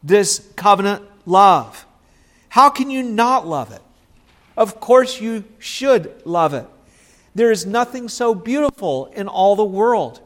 [0.03, 1.87] this covenant love.
[2.53, 3.81] How can you not love it?
[4.59, 6.67] Of course, you should love it.
[7.35, 10.21] There is nothing so beautiful in all the world.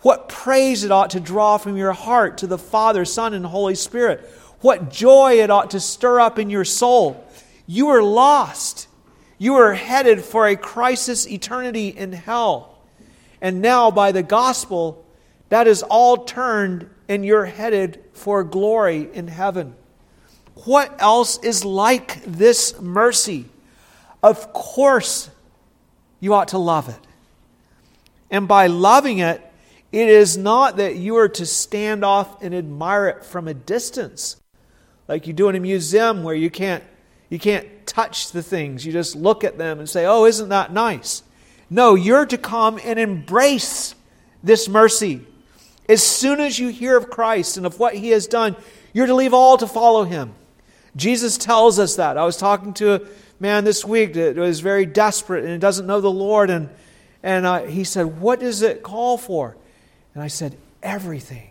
[0.00, 3.74] What praise it ought to draw from your heart to the Father, Son, and Holy
[3.74, 4.20] Spirit.
[4.62, 7.22] What joy it ought to stir up in your soul.
[7.66, 8.88] You are lost.
[9.36, 12.78] You are headed for a crisis eternity in hell.
[13.42, 15.04] And now, by the gospel,
[15.50, 19.74] that is all turned and you're headed for glory in heaven.
[20.64, 23.46] What else is like this mercy?
[24.22, 25.30] Of course,
[26.20, 26.98] you ought to love it.
[28.30, 29.40] And by loving it,
[29.92, 34.36] it is not that you are to stand off and admire it from a distance,
[35.06, 36.84] like you do in a museum where you can't,
[37.30, 38.84] you can't touch the things.
[38.84, 41.22] You just look at them and say, Oh, isn't that nice?
[41.70, 43.94] No, you're to come and embrace
[44.42, 45.24] this mercy.
[45.88, 48.56] As soon as you hear of Christ and of what he has done,
[48.92, 50.34] you're to leave all to follow him.
[50.96, 52.16] Jesus tells us that.
[52.16, 53.00] I was talking to a
[53.38, 56.70] man this week that was very desperate and doesn't know the Lord, and,
[57.22, 59.56] and uh, he said, What does it call for?
[60.14, 61.50] And I said, Everything.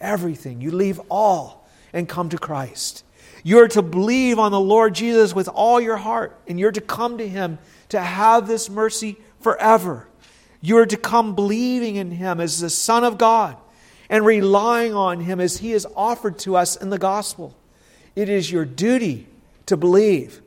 [0.00, 0.60] Everything.
[0.60, 3.04] You leave all and come to Christ.
[3.42, 7.18] You're to believe on the Lord Jesus with all your heart, and you're to come
[7.18, 7.58] to Him
[7.90, 10.08] to have this mercy forever.
[10.60, 13.56] You're to come believing in Him as the Son of God
[14.08, 17.54] and relying on Him as He is offered to us in the gospel.
[18.16, 19.26] It is your duty
[19.66, 20.40] to believe.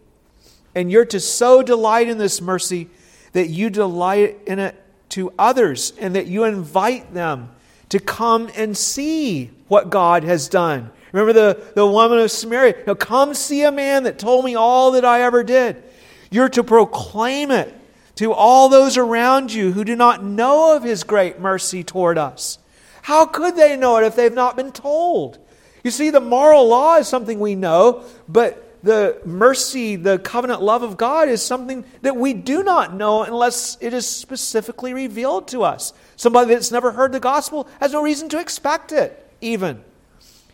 [0.75, 2.89] And you're to so delight in this mercy
[3.33, 4.75] that you delight in it
[5.09, 7.51] to others and that you invite them
[7.89, 10.91] to come and see what God has done.
[11.11, 12.83] Remember the, the woman of Samaria?
[12.85, 15.81] Now, come see a man that told me all that I ever did.
[16.29, 17.75] You're to proclaim it
[18.15, 22.59] to all those around you who do not know of his great mercy toward us.
[23.03, 25.39] How could they know it if they've not been told?
[25.83, 30.83] You see, the moral law is something we know, but the mercy, the covenant love
[30.83, 35.63] of God is something that we do not know unless it is specifically revealed to
[35.63, 35.93] us.
[36.15, 39.83] Somebody that's never heard the gospel has no reason to expect it, even.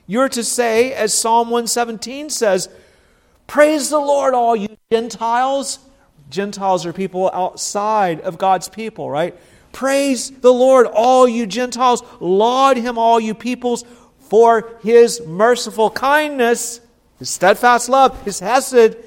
[0.07, 2.69] You're to say, as Psalm 117 says,
[3.47, 5.79] Praise the Lord, all you Gentiles.
[6.29, 9.37] Gentiles are people outside of God's people, right?
[9.71, 12.01] Praise the Lord, all you Gentiles.
[12.19, 13.83] Laud him, all you peoples
[14.29, 16.81] for his merciful kindness,
[17.19, 18.97] his steadfast love, his hesed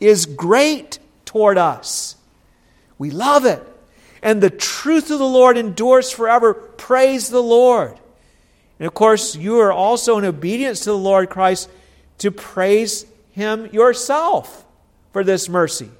[0.00, 2.16] is great toward us.
[2.98, 3.62] We love it.
[4.22, 6.54] And the truth of the Lord endures forever.
[6.54, 7.98] Praise the Lord.
[8.78, 11.70] And of course, you are also in obedience to the Lord Christ
[12.18, 14.64] to praise Him yourself
[15.12, 15.90] for this mercy.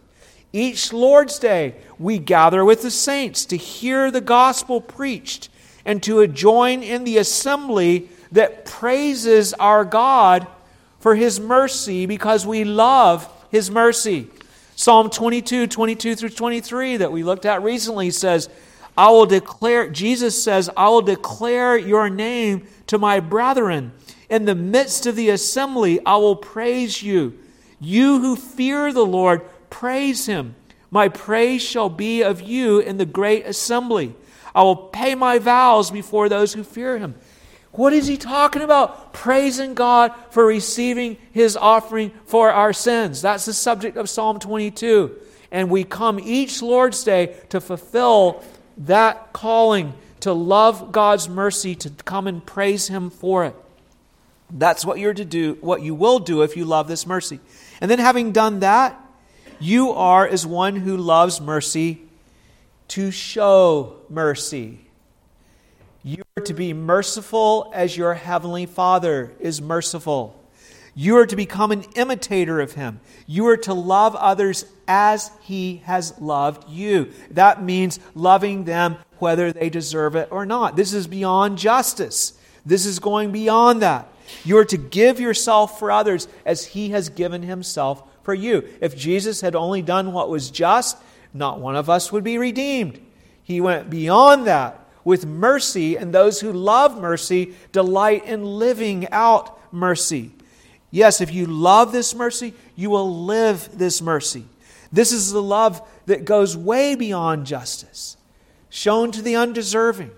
[0.52, 5.48] Each Lord's Day, we gather with the saints to hear the gospel preached
[5.84, 10.46] and to join in the assembly that praises our God
[10.98, 14.28] for His mercy because we love His mercy.
[14.74, 18.48] Psalm 22, 22 through 23, that we looked at recently, says,
[18.96, 23.92] I will declare, Jesus says, I will declare your name to my brethren.
[24.28, 27.38] In the midst of the assembly, I will praise you.
[27.80, 30.54] You who fear the Lord, praise him.
[30.90, 34.14] My praise shall be of you in the great assembly.
[34.54, 37.14] I will pay my vows before those who fear him.
[37.76, 39.12] What is he talking about?
[39.12, 43.22] Praising God for receiving his offering for our sins.
[43.22, 45.16] That's the subject of Psalm 22.
[45.50, 48.42] And we come each Lord's Day to fulfill
[48.78, 53.54] that calling to love God's mercy, to come and praise him for it.
[54.50, 57.40] That's what you're to do, what you will do if you love this mercy.
[57.80, 59.00] And then having done that,
[59.58, 62.02] you are as one who loves mercy
[62.88, 64.85] to show mercy.
[66.06, 70.40] You are to be merciful as your heavenly Father is merciful.
[70.94, 73.00] You are to become an imitator of him.
[73.26, 77.10] You are to love others as he has loved you.
[77.32, 80.76] That means loving them whether they deserve it or not.
[80.76, 82.38] This is beyond justice.
[82.64, 84.06] This is going beyond that.
[84.44, 88.62] You are to give yourself for others as he has given himself for you.
[88.80, 90.98] If Jesus had only done what was just,
[91.34, 93.04] not one of us would be redeemed.
[93.42, 99.56] He went beyond that with mercy, and those who love mercy delight in living out
[99.72, 100.32] mercy.
[100.90, 104.46] Yes, if you love this mercy, you will live this mercy.
[104.90, 108.16] This is the love that goes way beyond justice,
[108.68, 110.10] shown to the undeserving.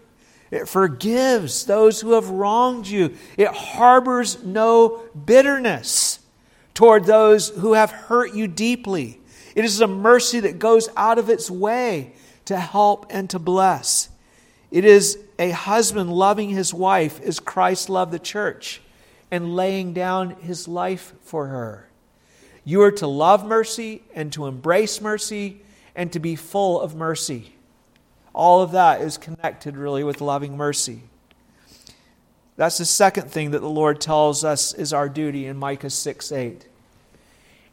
[0.51, 3.15] It forgives those who have wronged you.
[3.37, 6.19] It harbors no bitterness
[6.73, 9.21] toward those who have hurt you deeply.
[9.55, 12.15] It is a mercy that goes out of its way
[12.47, 14.09] to help and to bless.
[14.71, 18.81] It is a husband loving his wife as Christ loved the church
[19.31, 21.89] and laying down his life for her.
[22.65, 25.63] You are to love mercy and to embrace mercy
[25.95, 27.55] and to be full of mercy.
[28.35, 31.01] All of that is connected really with loving mercy.
[32.57, 36.33] That's the second thing that the Lord tells us is our duty in Micah 6
[36.33, 36.67] 8.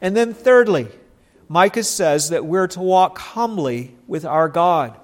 [0.00, 0.88] And then, thirdly,
[1.48, 4.98] Micah says that we're to walk humbly with our God.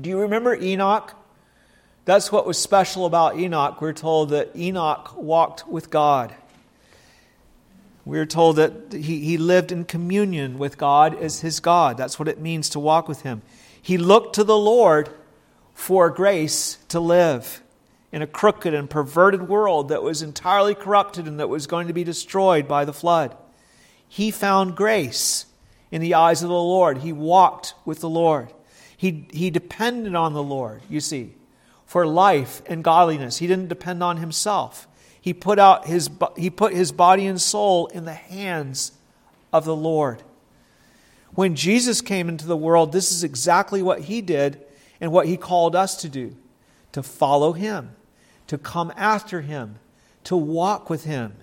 [0.00, 1.14] Do you remember Enoch?
[2.04, 3.80] That's what was special about Enoch.
[3.80, 6.34] We're told that Enoch walked with God.
[8.04, 11.96] We're told that he, he lived in communion with God as his God.
[11.96, 13.42] That's what it means to walk with him.
[13.80, 15.10] He looked to the Lord
[15.74, 17.62] for grace to live
[18.10, 21.92] in a crooked and perverted world that was entirely corrupted and that was going to
[21.92, 23.36] be destroyed by the flood.
[24.08, 25.46] He found grace
[25.90, 26.98] in the eyes of the Lord.
[26.98, 28.52] He walked with the Lord.
[29.00, 31.32] He, he depended on the Lord, you see,
[31.86, 33.38] for life and godliness.
[33.38, 34.86] He didn't depend on himself.
[35.18, 38.92] He put, out his, he put his body and soul in the hands
[39.54, 40.22] of the Lord.
[41.34, 44.60] When Jesus came into the world, this is exactly what he did
[45.00, 46.36] and what he called us to do
[46.92, 47.96] to follow him,
[48.48, 49.76] to come after him,
[50.24, 51.36] to walk with him.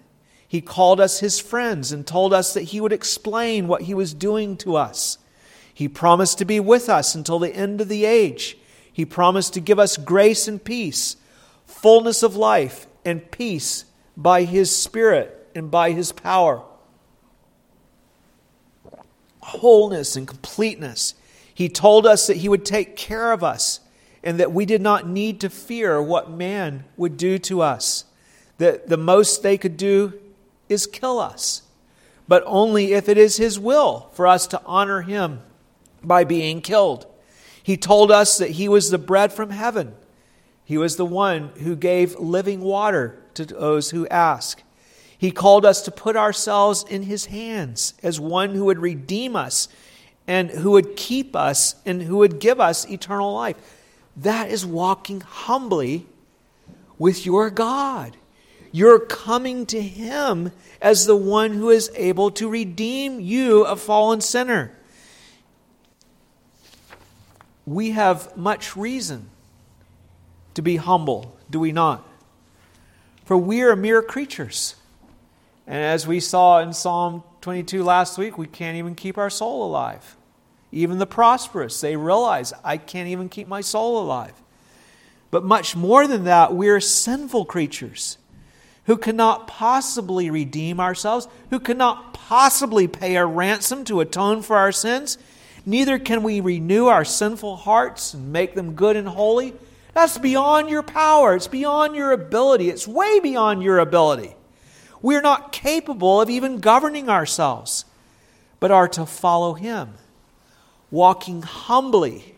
[0.47, 4.13] He called us his friends and told us that he would explain what he was
[4.13, 5.17] doing to us.
[5.77, 8.57] He promised to be with us until the end of the age.
[8.91, 11.17] He promised to give us grace and peace,
[11.67, 13.85] fullness of life and peace
[14.17, 16.63] by His Spirit and by His power.
[19.41, 21.13] Wholeness and completeness.
[21.53, 23.79] He told us that He would take care of us
[24.23, 28.05] and that we did not need to fear what man would do to us.
[28.57, 30.19] That the most they could do
[30.69, 31.61] is kill us,
[32.27, 35.41] but only if it is His will for us to honor Him
[36.03, 37.05] by being killed.
[37.61, 39.93] He told us that He was the bread from heaven.
[40.63, 44.63] He was the one who gave living water to those who ask.
[45.17, 49.67] He called us to put ourselves in His hands as one who would redeem us
[50.27, 53.57] and who would keep us and who would give us eternal life.
[54.15, 56.05] That is walking humbly
[56.97, 58.15] with your God.
[58.71, 64.21] You're coming to Him as the one who is able to redeem you, a fallen
[64.21, 64.76] sinner
[67.67, 69.29] we have much reason
[70.53, 72.07] to be humble, do we not?
[73.25, 74.75] For we are mere creatures.
[75.67, 79.65] And as we saw in Psalm 22 last week, we can't even keep our soul
[79.65, 80.15] alive.
[80.71, 84.33] Even the prosperous, they realize, I can't even keep my soul alive.
[85.29, 88.17] But much more than that, we are sinful creatures
[88.85, 94.71] who cannot possibly redeem ourselves, who cannot possibly pay a ransom to atone for our
[94.71, 95.17] sins.
[95.67, 99.53] Neither can we renew our sinful hearts and make them good and holy.
[99.93, 101.35] That's beyond your power.
[101.35, 102.69] It's beyond your ability.
[102.69, 104.33] It's way beyond your ability.
[105.01, 107.83] We're not capable of even governing ourselves,
[108.61, 109.95] but are to follow Him,
[110.89, 112.35] walking humbly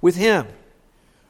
[0.00, 0.46] with Him,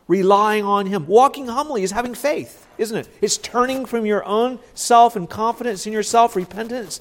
[0.07, 1.07] relying on Him.
[1.07, 3.09] Walking humbly is having faith, isn't it?
[3.23, 7.01] It's turning from your own self and confidence in yourself, repentance,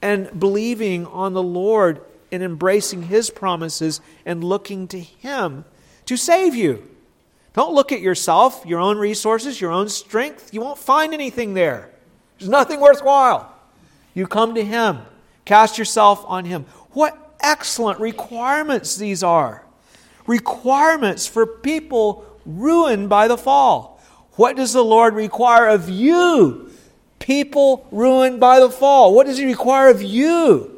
[0.00, 2.00] and believing on the Lord
[2.34, 5.64] and embracing His promises and looking to Him
[6.06, 6.90] to save you.
[7.54, 10.52] Don't look at yourself, your own resources, your own strength.
[10.52, 11.90] You won't find anything there.
[12.38, 13.54] There's nothing worthwhile.
[14.12, 14.98] You come to Him,
[15.44, 16.66] cast yourself on Him.
[16.90, 19.64] What excellent requirements these are!
[20.26, 24.00] Requirements for people ruined by the fall.
[24.32, 26.70] What does the Lord require of you?
[27.20, 29.14] People ruined by the fall.
[29.14, 30.73] What does He require of you?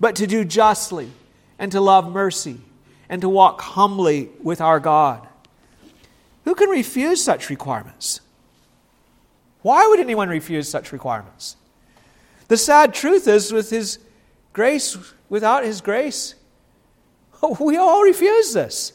[0.00, 1.10] But to do justly,
[1.58, 2.58] and to love mercy,
[3.08, 5.28] and to walk humbly with our God.
[6.44, 8.20] Who can refuse such requirements?
[9.62, 11.56] Why would anyone refuse such requirements?
[12.48, 13.98] The sad truth is, with His
[14.54, 14.96] grace,
[15.28, 16.34] without His grace,
[17.60, 18.94] we all refuse this.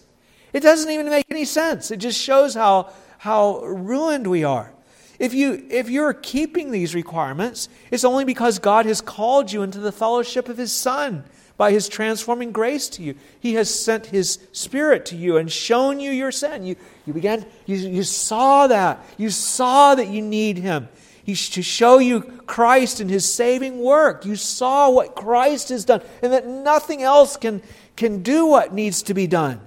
[0.54, 1.92] It doesn't even make any sense.
[1.92, 4.72] It just shows how, how ruined we are.
[5.20, 9.80] If, you, if you're keeping these requirements, it's only because God has called you into
[9.80, 11.24] the fellowship of His Son
[11.58, 13.16] by His transforming grace to you.
[13.40, 16.66] He has sent His Spirit to you and shown you your sin.
[16.66, 19.06] You, you began, you, you saw that.
[19.18, 20.90] You saw that you need Him.
[21.24, 24.26] He's to show you Christ and His saving work.
[24.26, 27.62] You saw what Christ has done and that nothing else can,
[27.96, 29.62] can do what needs to be done.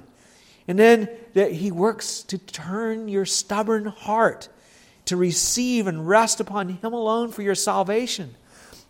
[0.69, 4.49] And then that He works to turn your stubborn heart
[5.09, 8.35] to receive and rest upon Him alone for your salvation,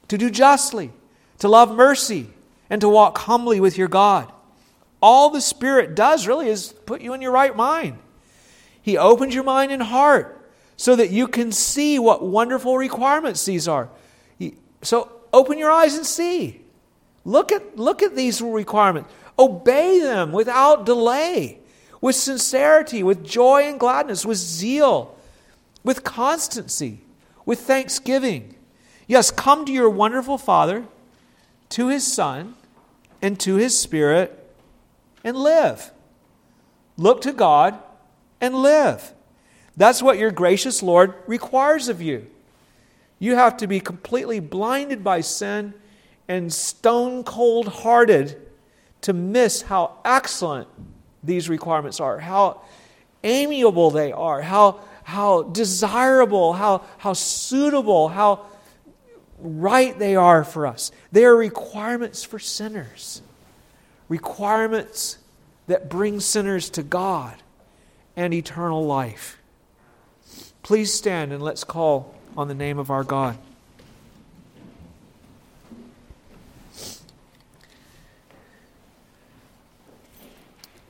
[0.09, 0.91] to do justly,
[1.39, 2.29] to love mercy,
[2.69, 4.33] and to walk humbly with your God.
[5.01, 7.99] All the Spirit does really is put you in your right mind.
[8.83, 13.69] He opens your mind and heart so that you can see what wonderful requirements these
[13.69, 13.89] are.
[14.83, 16.63] So open your eyes and see.
[17.25, 19.11] Look at, look at these requirements.
[19.39, 21.61] Obey them without delay,
[22.01, 25.18] with sincerity, with joy and gladness, with zeal,
[25.89, 27.01] with constancy,
[27.47, 28.55] with thanksgiving.
[29.07, 30.85] Yes, come to your wonderful Father,
[31.71, 32.57] to his Son,
[33.23, 34.55] and to his Spirit
[35.25, 35.91] and live.
[36.99, 37.79] Look to God
[38.39, 39.15] and live.
[39.79, 42.27] That's what your gracious Lord requires of you.
[43.19, 45.73] You have to be completely blinded by sin
[46.29, 48.37] and stone cold hearted
[49.01, 50.69] to miss how excellent
[51.25, 52.61] these requirements are, how
[53.25, 58.45] amiable they are, how, how desirable, how, how suitable, how
[59.39, 60.93] right they are for us.
[61.11, 63.23] They are requirements for sinners,
[64.11, 65.17] requirements
[65.67, 67.35] that bring sinners to God
[68.17, 69.39] and eternal life.
[70.63, 73.39] Please stand and let's call on the name of our God.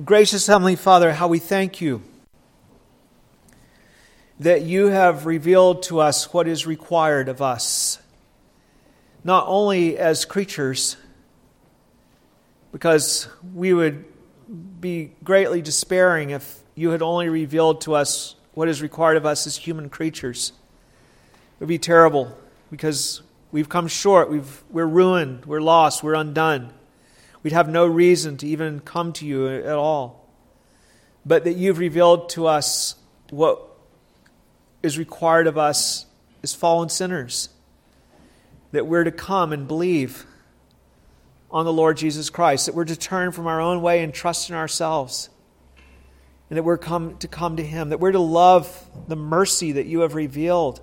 [0.05, 2.03] Gracious Heavenly Father, how we thank you
[4.41, 7.99] that you have revealed to us what is required of us
[9.25, 10.97] not only as creatures,
[12.73, 14.05] because we would
[14.81, 19.47] be greatly despairing if you had only revealed to us what is required of us
[19.47, 20.53] as human creatures.
[21.55, 22.37] It would be terrible
[22.71, 23.21] because
[23.51, 26.73] we've come short, we've, we're ruined, we're lost, we're undone.
[27.43, 30.27] We'd have no reason to even come to you at all.
[31.27, 32.95] But that you've revealed to us
[33.31, 33.68] what
[34.83, 36.07] is required of us
[36.43, 37.49] as fallen sinners
[38.73, 40.27] that we're to come and believe
[41.51, 44.51] on the Lord Jesus Christ, that we're to turn from our own way and trust
[44.51, 45.31] in ourselves,
[46.51, 49.87] and that we're come to come to Him, that we're to love the mercy that
[49.87, 50.81] you have revealed.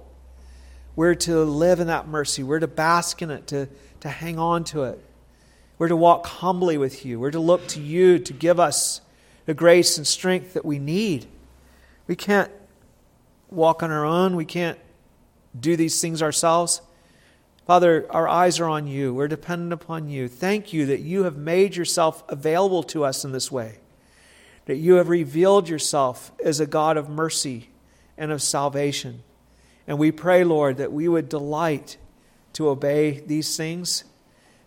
[0.95, 2.41] We're to live in that mercy.
[2.41, 3.67] We're to bask in it, to,
[3.99, 5.03] to hang on to it.
[5.77, 7.19] We're to walk humbly with you.
[7.19, 9.01] We're to look to you to give us
[9.45, 11.27] the grace and strength that we need.
[12.07, 12.51] We can't
[13.49, 14.35] walk on our own.
[14.35, 14.79] We can't
[15.57, 16.81] do these things ourselves.
[17.65, 19.13] Father, our eyes are on you.
[19.13, 20.27] We're dependent upon you.
[20.27, 23.79] Thank you that you have made yourself available to us in this way,
[24.65, 27.69] that you have revealed yourself as a God of mercy
[28.17, 29.23] and of salvation.
[29.87, 31.97] And we pray, Lord, that we would delight
[32.53, 34.03] to obey these things,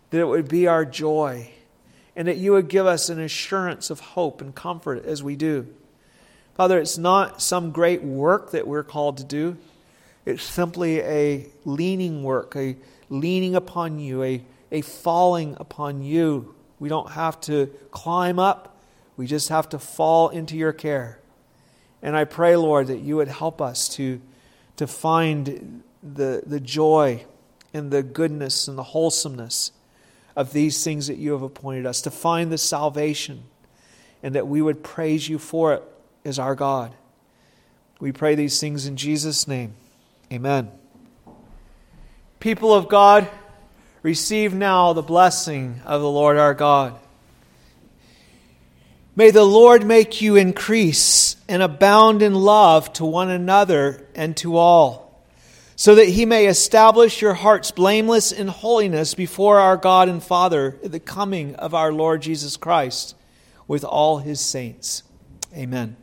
[0.09, 1.51] that it would be our joy,
[2.15, 5.67] and that you would give us an assurance of hope and comfort as we do.
[6.59, 9.55] Father, it's not some great work that we're called to do.
[10.25, 12.75] It's simply a leaning work, a
[13.07, 16.53] leaning upon you, a, a falling upon you.
[16.77, 18.77] We don't have to climb up,
[19.15, 21.19] we just have to fall into your care.
[22.01, 24.19] And I pray, Lord, that you would help us to,
[24.75, 27.23] to find the, the joy
[27.73, 29.71] and the goodness and the wholesomeness
[30.35, 33.43] of these things that you have appointed us, to find the salvation,
[34.21, 35.83] and that we would praise you for it
[36.29, 36.95] as our God.
[37.99, 39.73] We pray these things in Jesus' name.
[40.31, 40.71] Amen.
[42.39, 43.27] People of God,
[44.01, 46.97] receive now the blessing of the Lord our God.
[49.15, 54.55] May the Lord make you increase and abound in love to one another and to
[54.55, 55.25] all,
[55.75, 60.79] so that he may establish your hearts blameless in holiness before our God and Father
[60.83, 63.15] at the coming of our Lord Jesus Christ
[63.67, 65.03] with all his saints.
[65.53, 65.97] Amen.